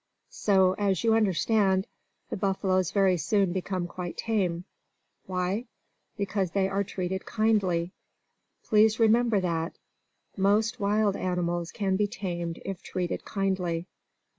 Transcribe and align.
So, 0.31 0.73
as 0.79 1.03
you 1.03 1.13
understand, 1.13 1.85
the 2.31 2.35
buffaloes 2.35 2.89
very 2.89 3.17
soon 3.17 3.53
become 3.53 3.85
quite 3.85 4.17
tame. 4.17 4.65
Why? 5.27 5.67
Because 6.17 6.49
they 6.49 6.67
are 6.67 6.83
treated 6.83 7.23
kindly. 7.27 7.91
Please 8.63 8.99
remember 8.99 9.39
that. 9.41 9.77
_Most 10.35 10.79
wild 10.79 11.15
animals 11.15 11.71
can 11.71 11.97
be 11.97 12.07
tamed 12.07 12.59
if 12.65 12.81
treated 12.81 13.25
kindly. 13.25 13.85